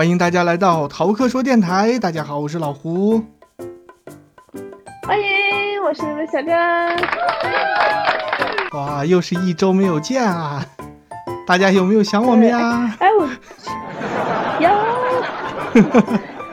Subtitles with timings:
[0.00, 1.98] 欢迎大家来到逃课说电台。
[1.98, 3.22] 大家好，我是老胡。
[5.06, 6.56] 欢迎，我是你们小张。
[8.72, 10.64] 哇，又是一周没有见啊！
[11.46, 12.96] 大家有没有想我们呀？
[12.98, 13.28] 哎我，
[14.64, 14.70] 有，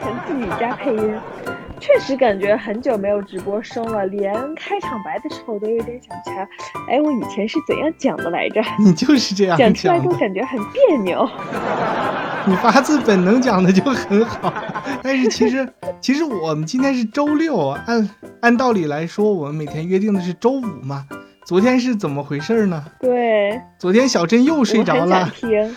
[0.02, 1.18] 想自己家配音。
[1.80, 6.46] 确实感觉很久没有直播声了，连开场白的时候都有点想不起来。
[6.90, 8.62] 哎，我以前是怎样讲的来着？
[8.78, 11.26] 你就是这样讲出来都感觉很别扭。
[12.48, 14.54] 你发自本能讲的就很好，
[15.04, 15.68] 但是其实
[16.00, 18.10] 其实我们今天是周六，按
[18.40, 21.06] 按道理来说，我们每天约定的是周五嘛。
[21.46, 22.82] 昨天是怎么回事呢？
[23.02, 25.30] 对，昨天小珍又睡着了。
[25.36, 25.50] 听。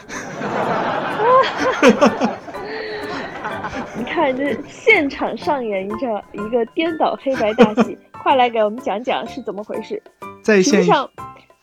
[3.97, 10.01] 你看，这现场上演着一个颠倒黑白大戏， 快来给我们讲讲是怎么回事。
[10.43, 11.09] 在线上，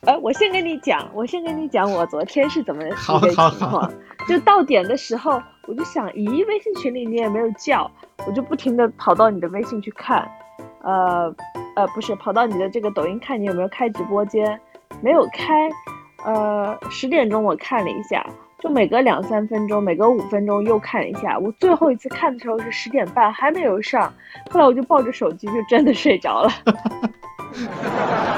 [0.01, 3.91] 哎，我先跟你讲，我先跟你讲，我昨天是怎么一个情况。
[4.27, 7.89] 就到点的时候，我就想，咦，微信群里你也没有叫，
[8.25, 10.29] 我就不停的跑到你的微信去看，
[10.83, 11.33] 呃，
[11.75, 14.59] 呃，不是，跑到你的这个抖音看你有没有开直播间，
[15.01, 15.69] 没有开，
[16.23, 18.25] 呃，十点钟我看了一下。
[18.59, 21.37] 就每隔两三分钟，每隔五分钟又看一下。
[21.37, 24.11] 我最后一次看的时候是十点半，还没有上。
[24.49, 26.49] 后来我就抱着手机，就真的睡着了。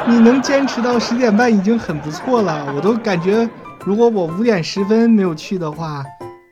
[0.07, 2.73] 你能坚持到十点半已经很不错了。
[2.75, 3.49] 我都感觉，
[3.85, 6.03] 如果我五点十分没有去的话，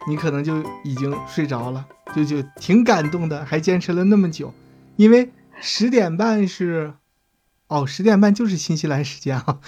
[0.07, 1.85] 你可能就已经睡着了。
[2.15, 4.53] 就就挺感动的，还坚持了那么久。
[4.95, 6.93] 因为十点半是，
[7.67, 9.57] 哦，十点半就是新西兰时间啊。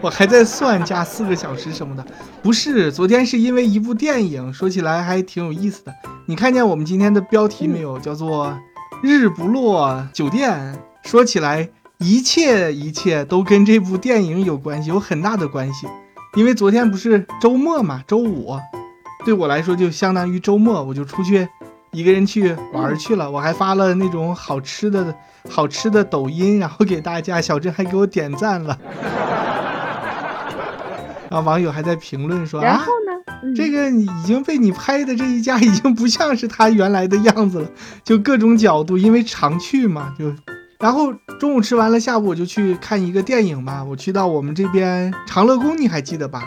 [0.00, 2.04] 我还在算加四个小时什么的，
[2.42, 5.94] 不是，昨天是因为一部电影，说起来还挺有意思的。
[6.26, 7.98] 你看见我们今天的标题没有？
[7.98, 8.48] 叫做
[9.02, 10.50] 《日不落酒店》。
[11.08, 15.88] 说起来，一切一切都跟这部电影有关系，有很大的关系。
[16.36, 18.56] 因为昨天不是周末嘛，周五，
[19.24, 21.48] 对我来说就相当于周末，我就出去
[21.90, 23.30] 一个人去玩去了。
[23.30, 25.14] 我还发了那种好吃的
[25.50, 28.78] 好吃的抖音，然后给大家，小郑还给我点赞了。
[31.28, 31.50] 然后！
[31.50, 33.11] 网友还在评论说：“然后呢？
[33.54, 37.68] 这个已经被你拍的这一家已经不像是他原来的样子了，
[38.04, 40.32] 就各种角度，因为常去嘛，就。
[40.78, 43.84] 然后中午吃完了，下午我就去看一个电影嘛。
[43.84, 46.42] 我去到我们这边长乐宫，你还记得吧？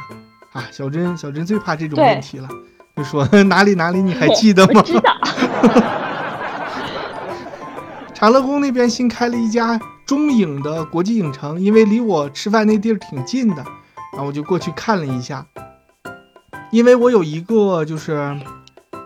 [0.51, 2.50] 啊，小珍，小珍最怕这种问题了，
[2.97, 4.81] 就说 哪里哪里，你还记得吗？
[4.81, 5.11] 知道。
[8.13, 13.63] 长乐宫那边新开了一家中影的国际影城，因为离我吃饭那地儿挺近的。”
[14.11, 15.45] 然后我就过去看了一下，
[16.75, 18.37] 因为我有一个就是，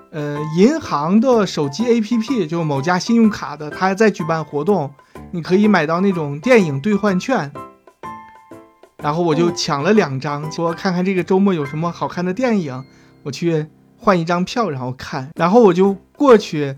[0.09, 4.89] 呃，银行的手机 APP，就某家信用卡的，它在举办活动，
[5.29, 7.51] 你可以买到那种电影兑换券。
[8.97, 12.83] 然后我就抢了两张，说看看这个周末有什么好看的电影，
[13.21, 13.67] 我去
[13.99, 15.29] 换一张票，然后看。
[15.35, 16.75] 然后我就过去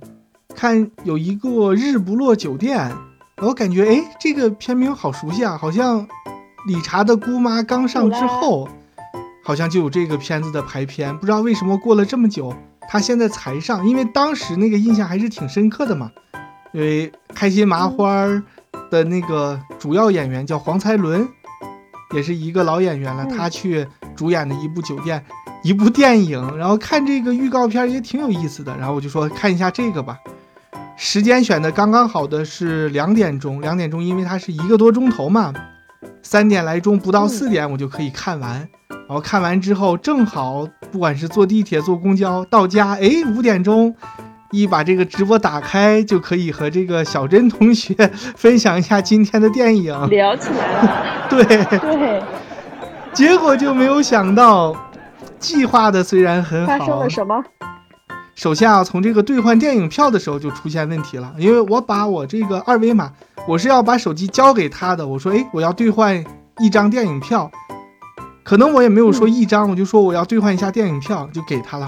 [0.54, 2.92] 看有一个日不落酒店，
[3.38, 6.06] 我感觉哎，这个片名好熟悉啊，好像。
[6.68, 8.70] 理查的姑妈刚上之后，
[9.44, 12.56] 好像就有这个片子的排片，不知道为什么过了这么久，
[12.90, 13.88] 他现在才上。
[13.88, 16.12] 因为当时那个印象还是挺深刻的嘛。
[16.74, 18.26] 因为开心麻花
[18.90, 21.28] 的那个主要演员叫黄才伦，
[22.16, 23.86] 也是一个老演员了，他去
[24.16, 25.22] 主演的一部酒店，
[25.64, 26.58] 一部电影。
[26.58, 30.18] 然后看这个预告片也挺有意思的，然后我就说看一下这个吧。
[30.96, 35.54] 时间选的刚刚好的是两点钟，两点钟，因为它是一个多钟头嘛。
[36.24, 38.70] 三点来钟不到四点，我就可以看完。
[39.12, 43.94] 然后看完之后，正好不管是坐地铁、坐公交到家，哎，五点钟
[44.52, 47.94] 一把这个直播打开，就可以和这个小珍同学
[48.38, 51.28] 分享一下今天的电影，聊起来了。
[51.30, 51.44] 对
[51.78, 52.24] 对，
[53.12, 54.74] 结果就没有想到，
[55.38, 57.44] 计划的虽然很好，发生了什么？
[58.36, 63.12] 首先啊，从这个兑换电影票的时候就出现问题了，因为我把我这个二维码。
[63.46, 66.24] 我是要把手机交给他的，我说，哎，我要兑换
[66.60, 67.52] 一张电影票，
[68.44, 71.88] 可能我也没有说一张，我就说我要兑换一下电影票，就给他了。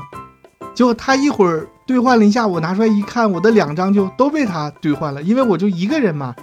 [0.73, 6.33] 结果他一会儿兑换了一下，我拿出来一看，我的两张就都被他兑换了，因为我就一个人嘛。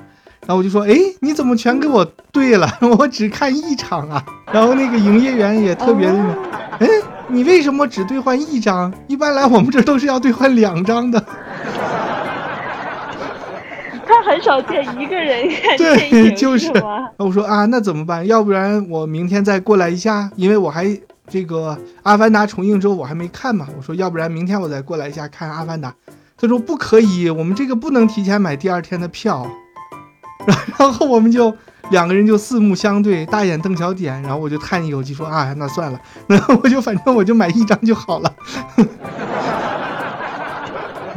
[0.46, 2.68] 然后我就说，哎，你怎么全给我兑了？
[2.98, 4.24] 我只看一场啊。
[4.52, 6.38] 然后那个营业员也特别的，
[6.78, 6.88] 哎，
[7.28, 8.92] 你为什么只兑换一张？
[9.06, 11.22] 一般来我们这都是要兑换两张的。
[14.20, 16.70] 他很少见一个人 看电影， 就是
[17.16, 18.26] 我说啊，那怎么办？
[18.26, 20.86] 要不然我明天再过来一下，因为我还
[21.28, 23.66] 这个《阿凡达》重映之后我还没看嘛。
[23.76, 25.88] 我说要不然明天我再过来一下看《阿凡达》。
[26.36, 29.46] 他说不可以，我们这个不能提前买第二天的票。
[30.78, 31.54] 然后我们就
[31.90, 38.32] 两个人就四目相对，大眼瞪小眼，然后我就叹一口气说啊，那算了，那我就反正我就买一张就好了，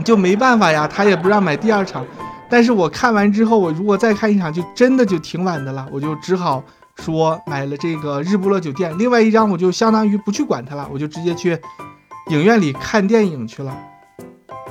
[0.03, 2.05] 就没办法呀，他也不让买第二场。
[2.53, 6.63] 但是我看完之后，我如果再看一场，就真的就挺晚的了，我就只好
[7.01, 8.95] 说买了这个日不落酒店。
[8.99, 11.57] 另外一张我就相当于不去管它了，我就直接去
[12.29, 13.75] 影院里看电影去了。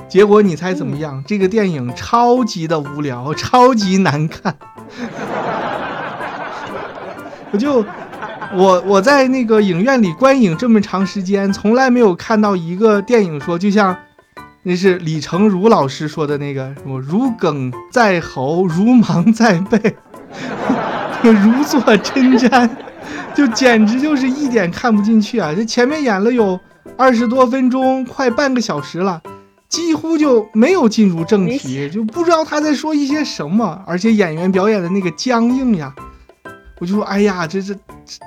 [0.07, 1.21] 结果你猜怎么样？
[1.27, 4.55] 这个电影超级的无聊，超级难看。
[7.51, 7.85] 我就
[8.55, 13.93] 我我在那个影院里观影这么长时间，从来没有看到一个电影说就像。
[14.65, 19.77] 那是李成儒老师说的那个什么“如鲠在喉，如芒在背，
[21.21, 22.69] 如坐针毡”，
[23.35, 25.53] 就简直就是一点看不进去啊！
[25.53, 26.57] 这前面演了有
[26.95, 29.21] 二十多分钟，快半个小时了，
[29.67, 35.93] 几乎就没有进入正题，就不知道他在说一些什么，而且演员表演的那个僵硬呀，
[36.79, 37.75] 我就说：“哎呀，这这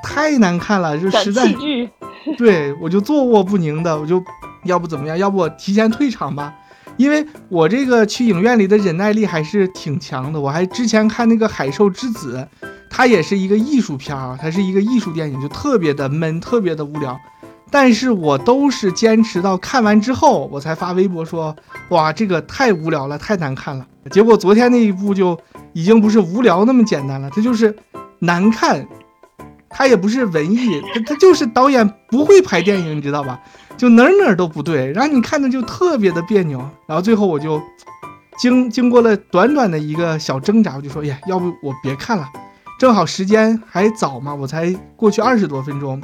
[0.03, 1.50] 太难看了，就实在……”
[2.37, 4.23] 对我就坐卧不宁的，我就。
[4.66, 5.16] 要不怎么样？
[5.16, 6.54] 要不我提前退场吧，
[6.96, 10.40] 因为我这个去影院里的忍耐力还是挺强的。
[10.40, 12.46] 我还之前看那个《海兽之子》，
[12.90, 17.18] 它也是一个艺术片啊，它是一个艺术电影，就特别的闷，特别的无聊。
[17.68, 21.54] 但是我都是坚持到看完之后，我才发微博说
[21.90, 25.36] ：“哇，这个太无聊了，太难看了。”结果昨天那一部就
[25.72, 27.76] 已经不是无聊那么简单了，它就是
[28.20, 28.86] 难看，
[29.68, 33.40] 它也不是文艺，它它就是导演不会拍电影，你知道吧？
[33.76, 37.61] 就哪哪都不对，然后你看着就特别的别扭，然后最后我就
[38.38, 42.26] 经经过了短短的一个小挣扎，我就说，呀，要不我别看了，
[42.78, 46.00] 正好时间还早嘛，我才过去二十多分钟，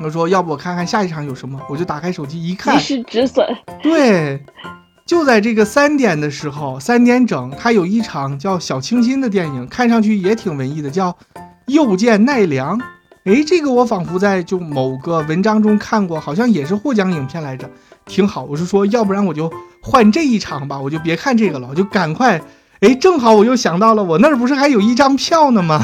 [0.00, 3.44] 我说要不我看看下一场有什么，我就打开手机一看，及时止损。
[3.82, 4.44] 对，
[5.04, 11.16] 就在这个三点的时候，三点整，它有一场叫小清新的电影，看上去也挺文艺的，叫
[11.66, 12.80] 又见奈良。
[13.24, 17.66] 哎，这个我仿佛在就某个文章中看过，好像也是获奖影片来着，
[18.04, 18.44] 挺好。
[18.44, 19.50] 我是说，要不然我就
[19.80, 22.38] 换这一场吧，我就别看这个了，我就赶快。
[22.80, 25.82] 哎，正好我又想到了，我那儿不是还有一张票呢吗？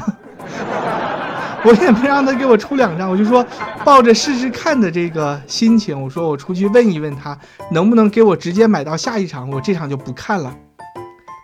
[1.64, 3.42] 我也没让他给我出两张，我就说
[3.86, 7.38] 抱着试试看的这个心情，我说我出去问一问他，
[7.70, 10.54] 能不能给我直接买到下一场，我这场就不看了。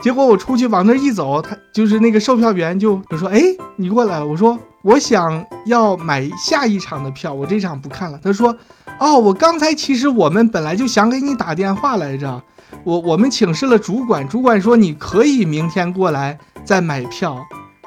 [0.02, 3.40] 结果我出去往那一走，他就是那个售票员就就说：“哎，
[3.76, 8.56] 你过来了。”我说：“我想要买下一场的票，我这场不看了。”他说
[9.00, 12.40] ：“哦，我刚才其实我们本来就想给你打电话来着，
[12.84, 17.44] 我我们请示了主管，主管说你可以明天过来再买票，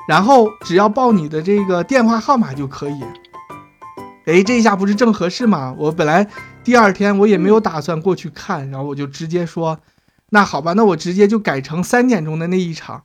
[0.10, 3.02] 然后只要报你的这个电话号码就可以。”
[4.28, 5.74] 哎，这一下不是正合适吗？
[5.78, 6.28] 我本来
[6.66, 9.80] 第二天我也没有打算过去看，然后我就直接说。
[10.32, 13.04] 那好吧，那我直接就改成三点钟的那一场，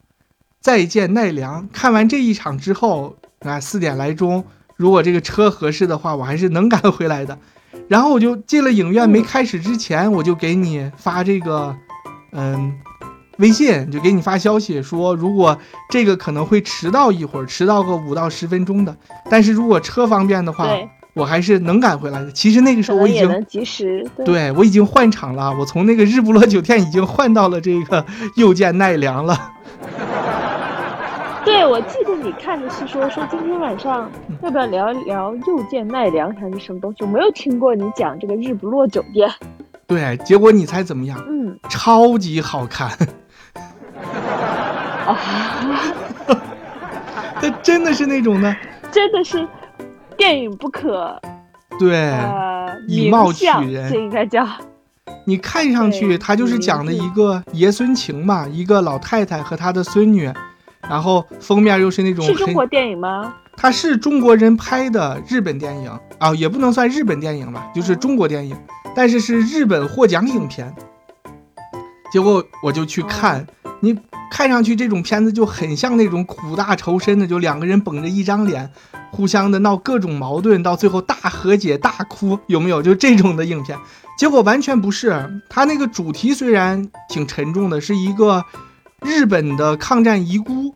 [0.61, 1.69] 再见奈良。
[1.73, 4.44] 看完这一场之后，啊，四点来钟，
[4.76, 7.38] 如果这个车合适的话，我还是能赶回来的。
[7.88, 11.76] 然后我就进了影院，没开始之前，我就给你发这个，
[12.32, 12.73] 嗯，
[13.38, 15.58] 微信，就给你发消息说，如果
[15.91, 18.96] 这个可能会迟到一会儿，迟到个五到十分钟的，
[19.31, 20.69] 但是如果车方便的话。
[21.17, 22.32] 我还是能赶回来的。
[22.32, 25.55] 其实那个时候我已经能及时，对我已经换场了。
[25.56, 28.05] 我从那个日不落酒店已经换到了这个
[28.35, 29.52] 又见奈良了。
[31.64, 34.11] 对，我记得你看的是说说今天晚上
[34.43, 36.99] 要不要聊一聊又见奈良还是什么东西？
[37.00, 39.26] 我没有听过你讲这个日不落酒店。
[39.87, 41.18] 对，结果你猜怎么样？
[41.26, 42.90] 嗯，超级好看。
[45.06, 45.18] 啊，
[47.40, 48.54] 这真的是那种的，
[48.92, 49.49] 真的是。
[50.18, 51.18] 电影不可，
[51.78, 52.12] 对，
[52.87, 54.47] 以貌取人，这应该叫。
[55.25, 60.30] 你看上去，他就是讲的一个爷孙情嘛，一个老太太和她的孙女，
[60.88, 62.25] 然后封面又是那种。
[62.25, 63.35] 是中国电影吗？
[63.57, 68.57] 它是中国人拍的日本电影啊，也不能算日本电影吧，就是中国电影，
[68.95, 70.75] 但是是日本获奖影片。
[72.12, 73.47] 结果我就去看，
[73.81, 73.97] 你
[74.31, 78.71] 看上去这种片子就很像那种苦大仇深的，就两个人绷着一张脸。
[79.12, 82.83] 互相的闹各种矛盾，到最后大和解、大哭，有没有？
[82.83, 83.79] 就这种的影片，
[84.19, 85.41] 结果完全不是。
[85.49, 88.45] 它那个主题虽然挺沉重的，是一个
[89.04, 90.75] 日本的抗战遗孤。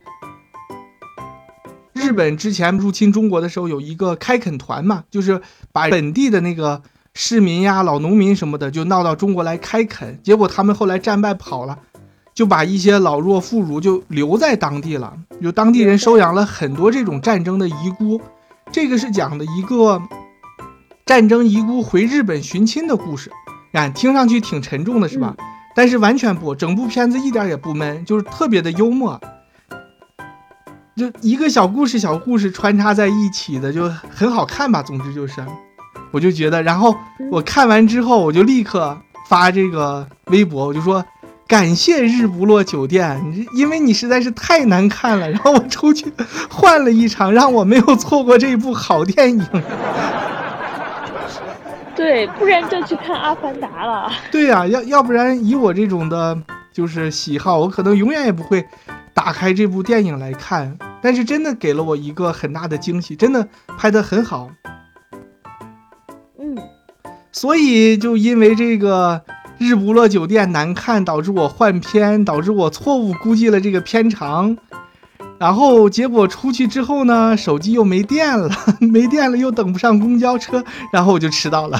[1.93, 5.41] 日本之前入侵中国的时候，有一个开垦团嘛，就是
[5.73, 6.81] 把本地的那个
[7.13, 10.19] 市民呀、老农民什么的，就闹到中国来开垦。
[10.23, 11.79] 结果他们后来战败跑了。
[12.31, 18.21] 就把一些老弱妇孺就留在当地了，有当地人收养了很多这种战争的遗孤。
[18.71, 20.01] 这个是讲的一个
[21.05, 23.29] 战争遗孤回日本寻亲的故事，
[23.73, 25.35] 哎，听上去挺沉重的，是吧？
[25.79, 29.17] 但是完全不，整部片子一点也不闷，就是特别的幽默。
[30.97, 34.83] 就一个小故事小故事穿插在一起的，就很好看吧。
[34.83, 35.35] 总之就是，
[36.11, 36.93] 我就觉得，然后
[37.31, 41.01] 我看完之后，我就立刻发这个微博，我就说。
[41.47, 46.05] 感谢日不落酒店，因为你实在是太难看了，然后我出去
[46.49, 49.47] 换了一场，让我没有错过这一部好电影。
[51.99, 54.09] 对，不然就去看《阿凡达》了。
[54.31, 56.41] 对呀，要要不然以我这种的，
[56.71, 58.65] 就是喜好，我可能永远也不会
[59.13, 60.77] 打开这部电影来看。
[61.01, 63.45] 但是真的给了我一个很大的惊喜，真的
[63.77, 64.49] 拍得很好。
[66.39, 66.57] 嗯，
[67.33, 69.21] 所以就因为这个。
[69.61, 74.55] 日不落酒店难看，导致我换片，导致我错误估计了这个片长，
[75.39, 81.79] 然后结果出去之后呢，手机又没电了， 没电了又等不上公交车，然后我就迟到了。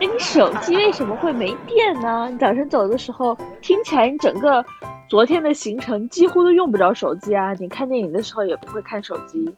[0.00, 2.28] 哎，你手机为什么会没电呢？
[2.30, 4.64] 你早晨走的时候，听起来你整个
[5.08, 7.52] 昨天的行程几乎都用不着手机啊！
[7.58, 9.52] 你看电影的时候也不会看手机。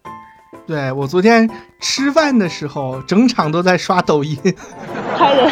[0.66, 1.48] 对我昨天
[1.80, 4.38] 吃饭的时候，整场都在刷抖音。
[5.18, 5.50] 拍的，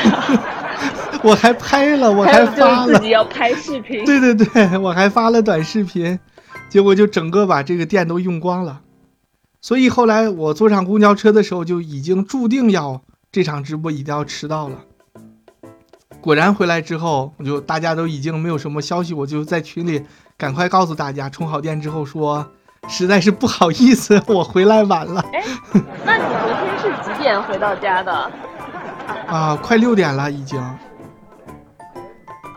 [1.22, 2.98] 我还拍了，我还发了。
[2.98, 4.04] 自己要拍视频。
[4.06, 6.18] 对对对，我还发了短视频，
[6.68, 8.80] 结果就整个把这个电都用光了。
[9.60, 14.78] 所以后来我坐上公交车的时候，就已经注定要这场直播一定要迟到了。
[16.20, 20.04] 果然回来之后，我就大家都已经没有什么消息，我就在群里
[20.36, 22.46] 赶快告诉大家，充好电之后说，
[22.88, 25.24] 实在是不好意思，我回来晚了。
[25.32, 25.44] 哎，
[26.04, 28.30] 那你昨天是几点回到家的？
[29.26, 30.62] 啊，快六点了，已经，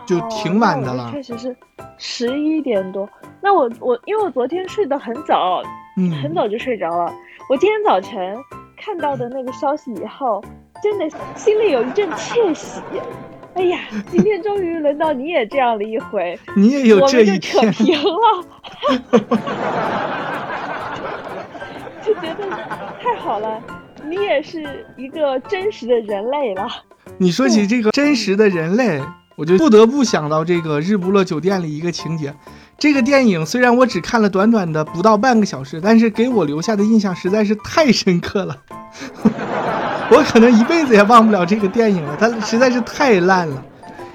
[0.06, 1.10] 就挺晚的了。
[1.10, 1.56] 确实是
[1.98, 3.08] 十一点多。
[3.40, 5.62] 那我我因为我昨天睡得很早，
[5.96, 7.12] 嗯，很早就睡着了。
[7.48, 8.36] 我今天早晨
[8.76, 10.42] 看到的那个消息以后，
[10.82, 12.80] 真的心里有一阵窃喜。
[13.54, 13.78] 哎呀，
[14.10, 18.44] 今天终于轮到你也这样了一回， 你也有这一天，扯平了，
[22.02, 22.46] 就觉得
[23.00, 23.62] 太好了。
[24.08, 26.68] 你也是一个真实的人类了。
[27.18, 29.02] 你说起这个真实的人类，
[29.36, 32.34] 我就不得不想到这个《日不落酒店》里一个情节。
[32.78, 38.56] 这个电影虽然我只看了短短的不到半个小时，但是给我留下的印象实在是太深刻了。
[40.10, 43.64] 我可能一辈子也忘不了这个电影了，它实在是太烂了。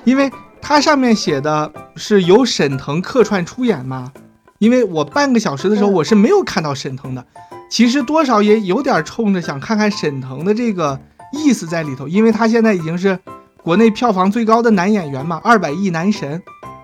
[0.03, 0.31] 因为
[0.61, 4.11] 它上面写的是由沈腾客串出演嘛。
[4.59, 7.25] 因为我半个小时的时候我是没有看到沈腾的。
[7.71, 10.99] 其实多少也有点冲着想看看沈腾的这个
[11.31, 13.17] 意思在里头，因为他现在已经是
[13.63, 16.43] 国内票房最高的男演员嘛，二百亿男神。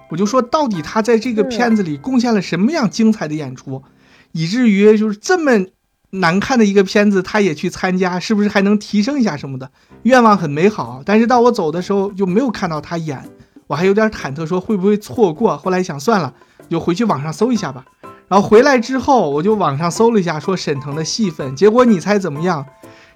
[0.09, 3.83] 我就说，到底他在这个片子里贡献了什么样精彩的演出，
[4.31, 5.67] 以至于就是这么
[6.11, 9.69] 难看的一个片子，他也去参加，是不是还能提升一下什么的？
[10.03, 13.21] 愿望很美好，但是到我走的时候就没有看到他演，
[13.67, 15.57] 我还有点忐忑，说会不会错过。
[15.57, 16.33] 后来想算了，
[16.69, 17.83] 就回去网上搜一下吧。
[18.29, 21.55] 然后回来之后，我就网上搜了一下，说沈腾的戏份。
[21.55, 22.65] 结果你猜怎么样？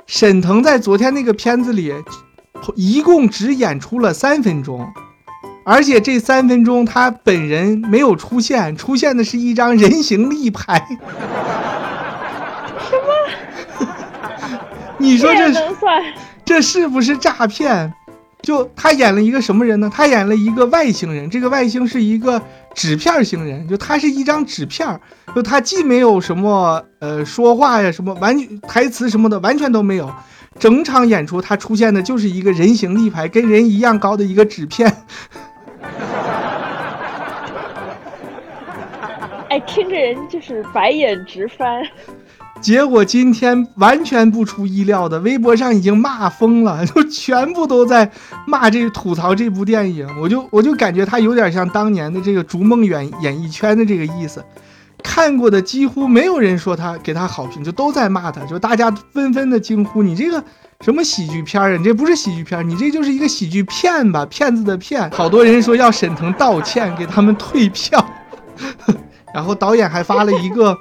[0.08, 1.94] 沈腾在昨天那个片子里，
[2.76, 4.88] 一共只演出了三分钟，
[5.66, 10.86] 而且这三分钟他本人没有出现，出现的是一张人形立牌。
[12.90, 12.96] 什
[13.80, 13.88] 么？
[14.98, 15.54] 你说这？
[16.44, 17.94] 这是不是诈骗？
[18.42, 19.90] 就他演了一个什么人呢？
[19.94, 22.42] 他演了一个外星人，这个外星是一个
[22.74, 25.00] 纸片型人，就他是一张纸片，
[25.36, 30.12] 就他既没有什么呃说话呀，什么完台词什么的完全都没有，
[30.60, 34.92] 整场演出他出现的就是一个人形立牌，跟人一样高的一个纸片。
[39.50, 41.84] 哎，听着人就是白眼直翻。
[42.62, 48.10] 结果今天完全不出意料的，微博上已经骂疯了， 就全部都在
[48.46, 50.08] 骂这吐槽这部电影。
[50.22, 54.44] 我就我就感觉他有点像当年的这个《逐梦演演艺圈》的这个意思，
[55.04, 60.44] 看过的几乎没有人说他给他好评，就都在骂他，就大家纷纷的惊呼：“你这个
[60.82, 61.76] 什么喜剧片啊？
[61.76, 64.24] 你这不是喜剧片，你这就是一个喜剧片吧？
[64.28, 68.06] 骗子的骗！”好多人说要沈腾道歉，给他们退票，
[69.34, 70.78] 然后导演还发了一个。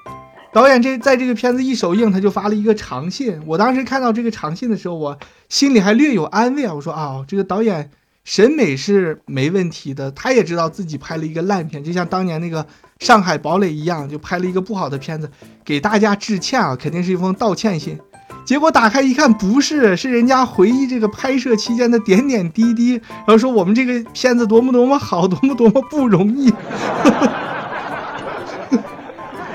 [0.53, 3.41] 导演这在这个片子一首映，他就发了一个长信。
[3.47, 5.17] 我当时看到这个长信的时候，我
[5.49, 6.75] 心里还略有安慰啊。
[6.75, 7.91] 我说啊，这个导演
[8.25, 12.65] 审美是没问题的，他也知道自己拍了一个烂片，就像当年那个
[12.99, 15.31] 《上海堡垒》一样，就拍了一个不好的片子，
[15.65, 17.97] 给大家致歉啊，肯定是一封道歉信。
[18.45, 26.53] 结果打开一看，不是，是人家回忆这个拍摄期间的点点滴滴，然后说我们这个片子多么多么好，多么多么不容易。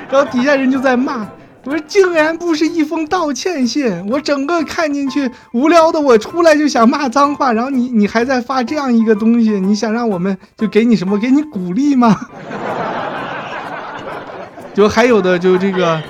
[0.10, 1.28] 然后底下人就在骂，
[1.64, 11.18] 我说竟然不是一封道歉信，我整个看进去无聊的，我出来就想骂脏话，然后你你还在发这样一个东西，你想让我们就给你什么？
[11.18, 12.16] 给你鼓励吗？
[14.76, 16.02] 就还有的就这个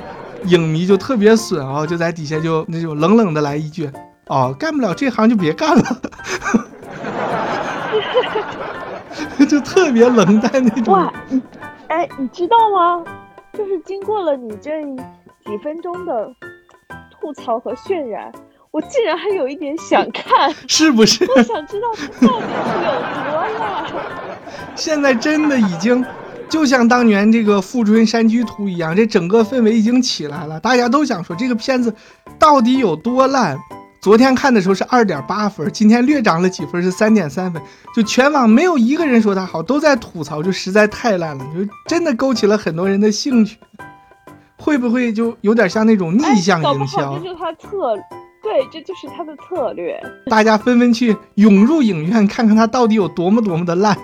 [0.46, 3.90] 影迷就特别损啊，就在底下就那种冷冷的来一句
[4.28, 5.84] ：“哦，干不了这行就别干了。
[9.48, 10.94] ”就特别冷淡那种。
[10.94, 11.14] 哇，
[11.88, 13.04] 哎，你知道吗？
[13.58, 14.82] 就是经过了你这
[15.46, 16.32] 几分钟的
[17.10, 18.32] 吐槽和渲染。
[18.72, 21.26] 我竟然还有一点想看， 是不是？
[21.32, 21.88] 我想知道
[22.28, 22.92] 到底是有
[23.32, 23.86] 多烂。
[24.76, 26.04] 现在真的已经，
[26.50, 30.60] 就像当年这个《富春山居图》一样，这整个氛围已经起来了。
[30.60, 31.96] 大家都想说这个片子
[32.38, 33.58] 到底有多烂。
[34.06, 37.60] 昨天看的时候是二点八分，今天略涨了几分，是三点三分。
[37.96, 43.58] 就全网没有一个人说它好，都在吐槽，就实在太烂了，就真的勾起了很多人的兴趣。
[44.60, 47.18] 会不会就有点像那种逆向营销？
[47.18, 47.96] 这就是他策。
[48.44, 50.00] 对，这就是他的策略。
[50.28, 53.98] 大家纷纷去涌入影院，看看他到底有多么多么的烂。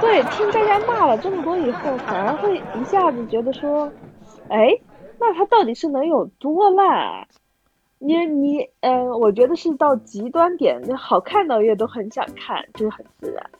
[0.00, 3.88] 对，听大家骂了这么多以后，反而会一下子觉得说，
[4.48, 4.66] 哎，
[5.20, 7.24] 那他到底是能有多烂？
[8.04, 13.50] 你你，嗯，我觉得是到极端点，那好看的也都很想看，就是很自然。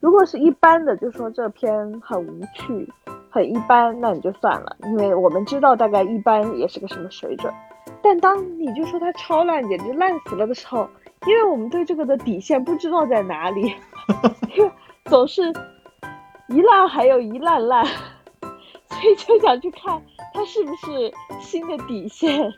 [0.00, 2.92] 如果是一般的，就说这篇很无趣、
[3.30, 7.54] 很一般，那你就算了，因为我们知道大概一般也是个什么水准。
[8.02, 10.88] 但当你就说它超烂，简直烂死了的时候，
[11.24, 13.72] 因为我们对这个的底线不知道在哪里，
[14.56, 14.70] 因为
[15.04, 15.52] 总是
[16.48, 17.86] 一烂还有一烂烂，
[18.90, 20.02] 所以就想去看
[20.34, 22.52] 它是不是新的底线。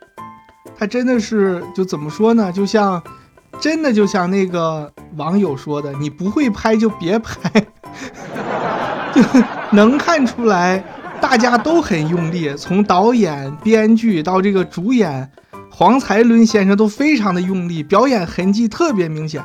[0.77, 2.51] 它真的是就怎么说呢？
[2.51, 3.01] 就像
[3.59, 7.49] 真的就像那个网友说的：“你不会拍就别拍。
[9.13, 9.21] ”就
[9.71, 10.83] 能看出来。
[11.21, 15.31] 大家都很用力，从导演、编剧到这个主演
[15.71, 19.41] 黄才伦先生都非常的用力，表演痕迹特别明显。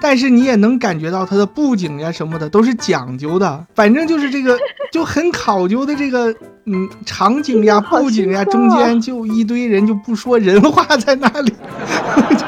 [0.00, 4.58] 但是你也能感觉到他的布景呀什么的都是讲究的，反正就是这个
[4.92, 11.50] 就很考究的这个嗯场景呀、布景呀，中间就一堆人就不说人话在那里，
[12.38, 12.46] 就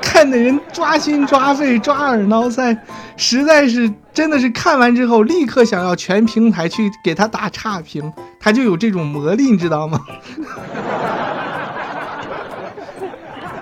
[0.00, 2.76] 看的人抓心抓肺、抓耳挠腮，
[3.16, 3.92] 实在是。
[4.14, 9.98] 真的是看完之后，立刻想要全平台去给他打差评，他就有这种魔力，你知道吗？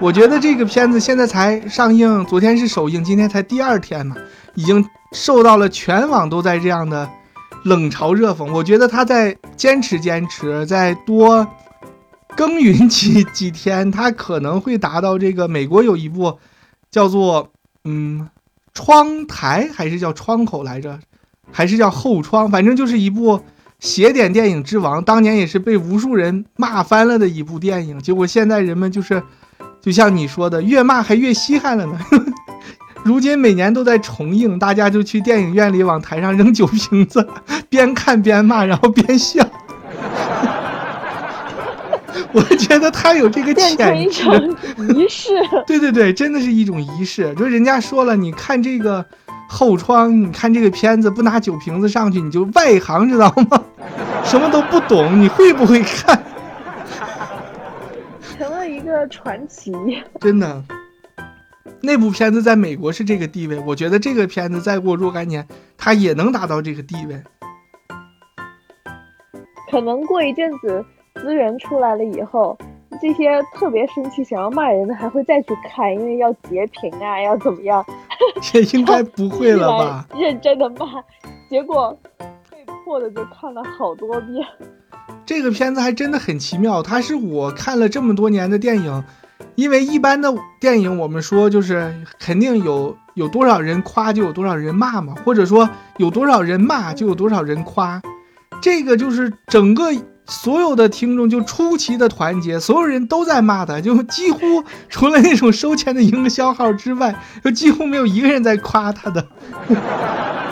[0.00, 4.16] 我觉得这个片子现在才上映，昨天是首映，今天才第二天呢，
[4.57, 7.09] 已经受到了全网都在这样的
[7.64, 8.51] 冷嘲热讽。
[8.53, 11.46] 我觉得他在坚持坚持，再多
[12.37, 16.38] 耕耘几几天，他可能会达到这个美国有一部
[16.90, 17.49] 叫做
[17.85, 18.29] 嗯。
[18.73, 21.01] 窗台还是叫窗口来着，
[21.51, 23.42] 还是叫后窗，反正就是一部
[23.81, 27.99] 邪点电影之王，当年也是被无数人骂翻了的一部电影。
[28.01, 29.20] 结果现在人们就是，
[29.83, 31.99] 就像你说的，越骂还越稀罕了呢。
[33.05, 37.27] 如今每年都在重映，大家就去电影院里往台上扔酒瓶子，
[37.69, 39.45] 边看边骂，然后边笑。
[42.33, 44.25] 我觉得他有这个潜质，
[44.95, 45.33] 仪式。
[45.67, 47.35] 对对对，真的是一种仪式。
[47.35, 49.05] 就人家说了，你看这个
[49.49, 53.61] 后窗，你看这个片子，不拿酒瓶子上去，你就外行，知道吗？
[54.23, 56.23] 什么都不懂，你会不会看？
[58.39, 59.73] 成了一个传奇。
[60.21, 60.63] 真的，
[61.81, 65.46] 那部片子在美国是这个地位，我觉得这个片子再过若干年，
[65.77, 67.23] 它也能达到这个地位。
[69.70, 70.85] 可能过一阵子。
[71.16, 72.57] 资源出来了以后，
[73.03, 77.85] 这些特别生气、想要骂人的还会再去看，因为要截屏啊，要怎么样？
[78.55, 80.07] 也应该不会了吧？
[80.16, 80.87] 认真的骂，
[81.51, 81.94] 结果
[82.49, 84.46] 被迫的就看了好多遍。
[85.27, 89.05] 这个片子还真的很奇妙，它是我看了这么多年的电影，
[89.55, 98.00] 因为一般的电影我们说就是肯定有有多少人夸就有多少人骂嘛，或者说有多少人骂就有多少人夸，
[98.61, 99.92] 这个就是整个。
[100.26, 104.38] 所有的听众就出奇的团结，所有人都在骂他，就几乎
[104.88, 109.26] 除了那种收钱的营销号之外，就几乎没有一个人在夸他的。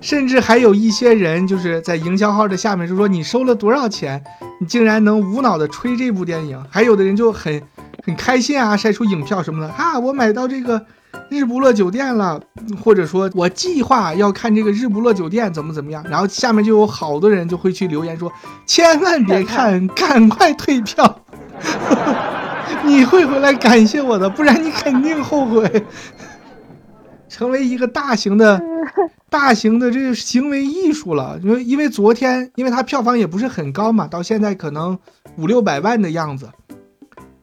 [0.00, 4.22] 甚至还有一些人就是在营销号的下面就说：“你收了多少钱？
[4.60, 7.62] 你竟然能无脑的吹这部电影？”还有的人就很
[8.04, 10.86] 很开心啊，晒出影票什么的啊，我买到这个。
[11.30, 12.40] 日不落酒店了，
[12.82, 18.30] 或者说我计划要看这个日不落酒店怎么怎么样，然后下面就有好多人就会去留言说，
[18.66, 21.22] 千万别看， 赶快退票，
[22.84, 25.84] 你会回来感谢我的，不然你肯定后悔。
[27.28, 28.60] 成为一个大型的、
[29.30, 34.98] 大型的这个行为艺术了，因为因为昨天，因为它票房也不是很高嘛，到现在可能
[35.36, 36.50] 五六百万的样子。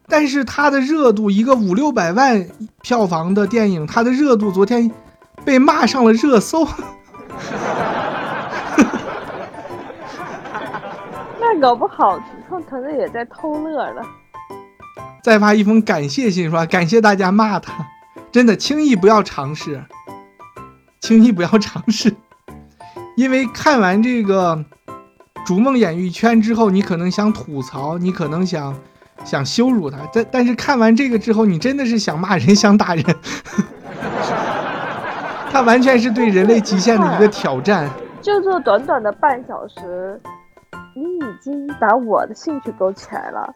[0.08, 2.48] 但是它的热度，一个五六百万
[2.82, 4.92] 票房的电影，它的热度昨天
[5.44, 6.68] 被骂上了热搜。
[11.40, 14.02] 那搞不好主创团队也在偷乐了。
[15.24, 17.74] 再发一封感谢信，说感谢大家骂他，
[18.32, 19.84] 真的轻易不要尝试，
[21.06, 22.12] 轻易不要尝试，
[23.16, 24.56] 因为看完这个
[25.46, 28.76] 《逐梦演艺圈》之后，你可能想吐槽，你可能想
[29.24, 33.06] 想羞辱他，但但是看完这个之后，你真的是想骂人，想打人。
[35.52, 37.88] 他完全是对人类极限的一个挑战。
[38.20, 40.20] 就这短短的半小时，
[40.96, 43.54] 你已经把我的兴趣勾起来了。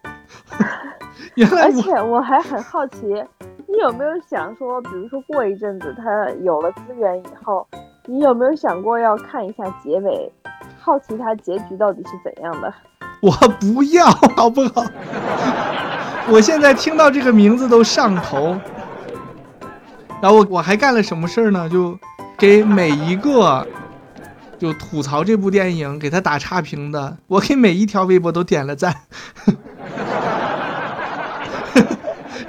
[1.57, 3.25] 而且我还很好奇，
[3.71, 6.03] 你有没有想说，比如说过一阵子他
[6.43, 7.67] 有了资源以后，
[8.07, 10.31] 你有没有想过要看一下结尾，
[10.79, 12.73] 好奇他结局到底是怎样的？
[13.21, 14.05] 我不要，
[14.35, 14.83] 好不好？
[16.31, 18.57] 我现在听到这个名字都上头。
[20.21, 21.69] 然后我我还干了什么事儿呢？
[21.69, 21.97] 就
[22.37, 23.65] 给每一个
[24.57, 28.93] 就吐槽这部电影给他打差评的，我给每一条微博都点了赞。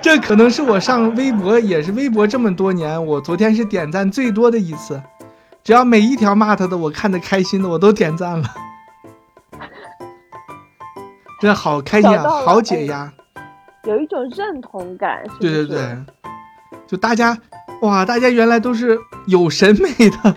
[0.00, 5.00] 这可能是我上微博也是微博这么多年，我昨天是点赞最多的一次。
[5.62, 8.48] 只要每一条骂他的，我看的开心的，我都点赞了。
[11.40, 13.12] 这好开心啊，好解压，
[13.85, 15.22] 有一种认同感。
[15.38, 16.05] 对对对，
[16.87, 17.37] 就大家
[17.83, 20.37] 哇，大家原来都是有审美的，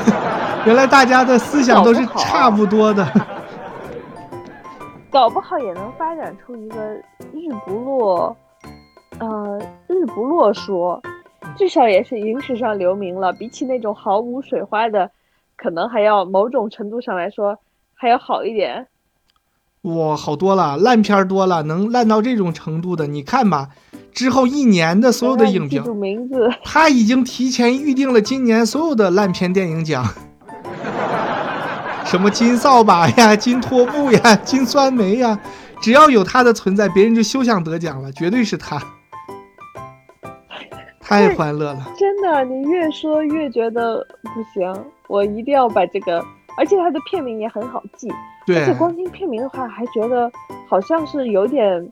[0.64, 3.06] 原来大家的思想都是差不多的。
[5.10, 6.76] 搞不好也能发展出一个
[7.32, 8.36] 日不落。
[9.18, 11.02] 呃，日不落说，
[11.56, 13.32] 至少也是影史上留名了。
[13.32, 15.10] 比起那种毫无水花的，
[15.56, 17.58] 可能还要某种程度上来说
[17.94, 18.86] 还要好一点。
[19.82, 23.68] 哇，好多了，烂片多了，能烂到这种程度的，你看吧，
[24.12, 30.04] 之后一年的所有的影评，记住名字，他已经提前预定了今年所有的烂片电影奖，
[32.04, 35.38] 什么金扫把呀、金拖布呀、金酸梅呀，
[35.80, 38.82] 只要有他的存在，别人就休想得奖了，绝对是他。
[41.08, 44.74] 太欢乐了，真的，你越说越觉得不行，
[45.06, 46.20] 我一定要把这个，
[46.58, 48.10] 而且它的片名也很好记，
[48.44, 50.28] 对，而且光听片名的话，还觉得
[50.68, 51.88] 好像是有点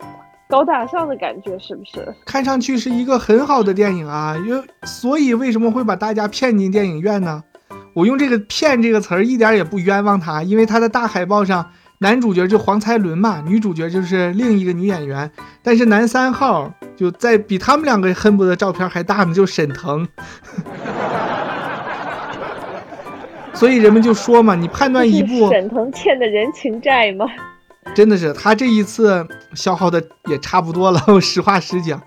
[0.48, 2.12] 高大上的感觉，是不是？
[2.26, 7.44] 看上去是一个很好的电影啊，因为所以为什么会把大家骗进电影院呢？
[7.94, 11.70] 我用这个“骗”这个词儿一点也不冤枉他，因为他的大海报上。
[12.04, 15.30] 男主角就黄才伦嘛，女主角就是另一个女演员，
[15.62, 20.06] 但是男三号就在比他们两个恨不得照片还大呢，就沈腾。
[23.54, 27.24] 所以人们就说嘛，你判断一部沈腾欠的人情债吗？
[27.94, 31.02] 真的是，他这一次消耗的也差不多了。
[31.06, 31.98] 我实话实讲，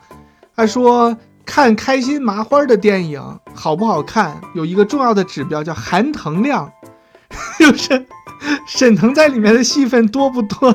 [0.55, 3.19] 他说看开心麻花的电影
[3.55, 6.71] 好不好看，有一个重要的指标叫含腾量，
[7.57, 8.05] 就是。
[8.67, 10.73] 沈腾在里面的戏份多不多？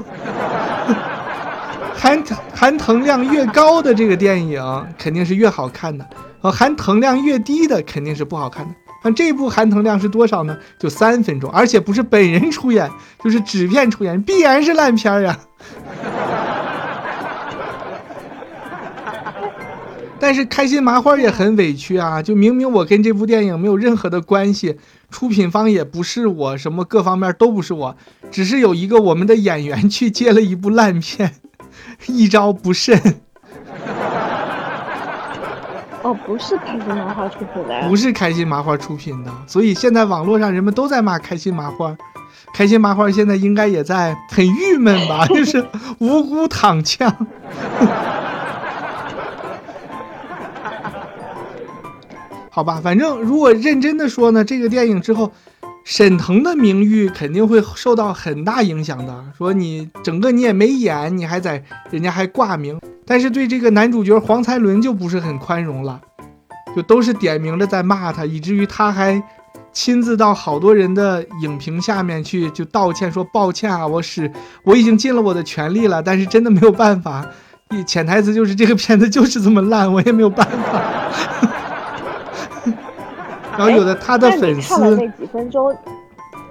[1.94, 2.22] 含
[2.52, 6.04] 含腾量越高的这个电影肯定是越好看的，
[6.40, 8.74] 呃，含腾量越低的肯定是不好看的。
[9.04, 10.56] 那这部含腾量是多少呢？
[10.78, 12.90] 就三分钟，而且不是本人出演，
[13.22, 15.38] 就是纸片出演，必然是烂片儿呀。
[20.18, 24.78] 但是开心麻花也很委屈啊，就明明我跟这部电影没有任何的关系。
[25.12, 27.94] 出品方也不是我，什么各方面都不是我，
[28.32, 31.34] 只是有一个我们的演员去接了一部烂片，
[32.08, 32.98] 一招不慎。
[36.02, 41.96] 哦，不是开心麻花出品的，不是开心麻花出品的，所以现在网络上人们都在骂开心麻花，
[42.52, 45.64] 开心麻花现在应该也在很郁闷吧， 就是
[45.98, 47.14] 无辜躺枪。
[52.54, 55.32] 好吧，反正如果认真的说呢，这个电影之后，
[55.84, 59.24] 沈腾的名誉肯定会受到很大影响的。
[59.38, 65.98] 说你整个你也没演，你还在人家还挂名，但是对这个男主角黄才伦就不是很宽容了，
[66.76, 69.22] 就都是点名的在骂他，以至于他还
[69.72, 74.30] 亲自到好多人的影评下面去就道歉，说抱歉啊，我是
[74.62, 77.26] 我已经尽了我的全力了，但是真的没有办法，
[77.88, 80.82] 潜台词就是这个片子就是这么烂，我也没有办法。
[83.52, 85.74] 然后有的他的粉丝那几分钟，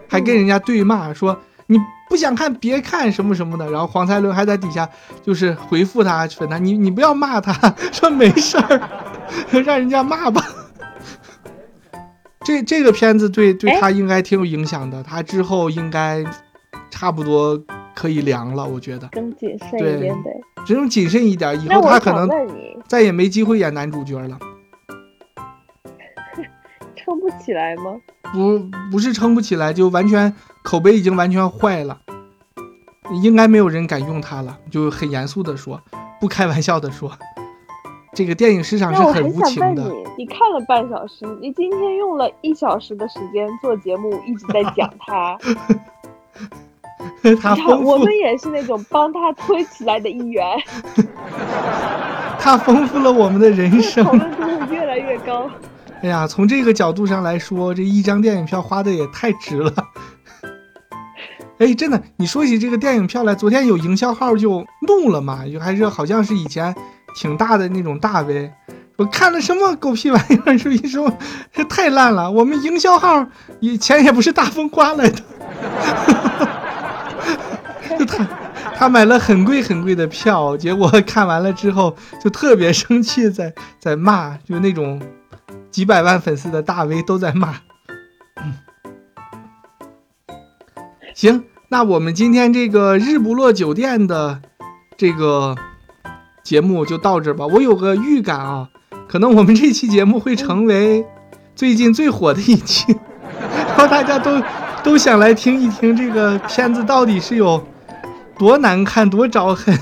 [0.08, 1.38] 还跟人家对骂说
[1.68, 1.78] 你
[2.10, 3.70] 不想看别看什么什么的。
[3.72, 4.88] 然后黄才伦还在底下
[5.24, 7.54] 就是回复他粉他你你不要骂他，
[7.92, 8.82] 说没事儿，
[9.66, 10.44] 让人家骂吧。
[12.44, 16.24] 这这个片子对对他应该挺有影响的，他之后应该
[16.90, 17.60] 差不多
[17.96, 20.32] 可以凉了，我觉得更谨慎一点呗，
[20.66, 22.30] 只能谨慎一点，以后他可能
[22.88, 24.38] 再也没机会演男主角了。
[27.12, 28.00] 撑不起来吗？
[28.32, 28.58] 不，
[28.90, 32.00] 不是撑不起来，就完全口碑已经完全坏了。
[33.22, 35.82] 应该没有人敢用它了，就很严肃的说，
[36.22, 37.12] 不开玩笑的说，
[38.16, 39.84] 这个电影市场是很无情的。
[39.84, 45.38] 你，你看了半小时，你今天用了一小时的时间做节目，一直在讲它。
[47.42, 50.46] 他我们也是那种帮他推起来的一员。
[52.40, 55.50] 他丰富了我们的人生，讨论度会越来越高。
[56.04, 59.72] 哎呀，从这个角度上来说，这一张电影票花的也太值了。
[61.60, 66.76] 哎，真的，你说起这个电影票来，昨天有营销号就怒了嘛，就还是好像是以前
[67.16, 68.52] 挺大的那种大 V，
[68.98, 71.16] 我看了什么狗屁玩意儿，说一说
[71.54, 73.28] 这太烂了，我们营销号
[73.60, 75.22] 以前也不是大风刮来的。
[75.62, 78.28] 哈哈哈就他，
[78.76, 85.00] 他买了很贵很贵的票，结果看完了之后就特别生气，在在骂，就那种
[85.72, 87.56] 几百万粉丝的大 V 都在骂。
[91.16, 94.42] 行，那我们今天这个日不落酒店的
[94.98, 95.56] 这个
[96.44, 97.48] 节目就到这吧。
[97.48, 98.70] 我有个预感啊，
[99.08, 101.06] 可能我们这期节目会成为
[101.56, 102.96] 最近最火的一期，
[103.68, 104.42] 然后大家都
[104.84, 107.66] 都想来听一听这个片子到底是有。
[108.38, 109.78] 多难看，多招恨！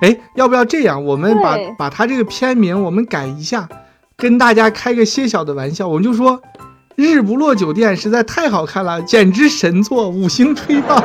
[0.00, 1.04] 哎，要不要这样？
[1.04, 3.68] 我们把把他这个片名我们改一下，
[4.16, 6.40] 跟大家开个些小的玩笑，我们就说
[6.96, 11.02] 《日不落酒店》实在太好看了，简直神作，五星吹爆！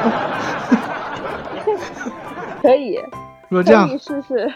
[2.62, 3.00] 可以，
[3.50, 3.88] 说这样。
[3.98, 4.54] 试试，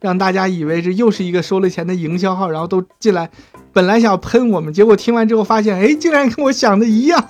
[0.00, 3.30] 让大家以为这又是一个收了钱的营销号，然后都进来，
[3.72, 7.20] 本来想喷我们，结果听完之后发现，哎，竟然跟我想的一样，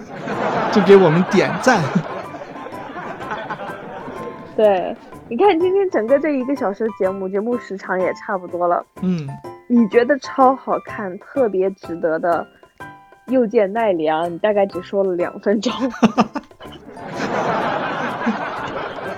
[0.72, 1.82] 就给我们点赞。
[4.54, 4.94] 对，
[5.28, 8.84] 你看今天整个这一个小时的节目，节目时长也差不多了。
[9.00, 9.26] 嗯，
[9.66, 12.46] 你觉得超好看、特别值得的
[13.28, 15.72] 又见奈良，你大概只说了两分钟。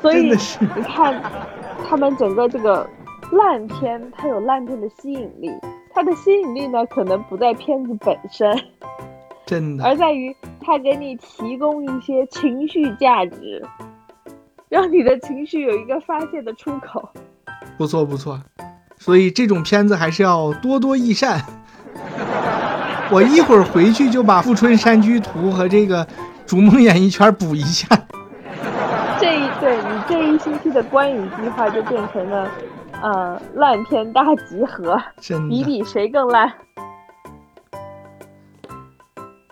[0.01, 0.37] 所以你
[0.83, 1.21] 看，
[1.89, 2.89] 他们整个这个
[3.33, 5.51] 烂片，它有烂片的吸引力，
[5.91, 8.57] 它的吸引力呢，可能不在片子本身，
[9.47, 13.65] 真的，而在于它给你提供一些情绪价值。
[14.75, 17.09] 让你的情绪有一个发泄的出口，
[17.79, 18.41] 不错不错，
[18.99, 21.41] 所以这种片子还是要多多益善。
[23.09, 26.05] 我一会儿回去就把《富春山居图》和这个
[26.45, 27.87] 《逐梦演艺圈》补一下。
[29.21, 32.51] 这一对你这一星期的观影计划就变成了，
[33.01, 35.01] 呃，烂片大集合，
[35.49, 36.53] 比比谁更烂。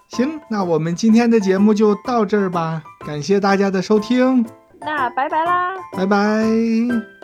[0.09, 4.45] 行，那我们今天的节目就到这儿吧，感谢大家的收听。
[4.85, 5.75] 那拜拜啦！
[5.97, 7.22] 拜拜。